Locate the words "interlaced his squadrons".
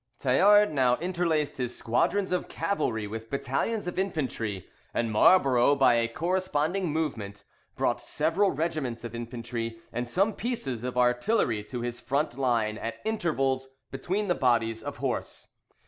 0.95-2.31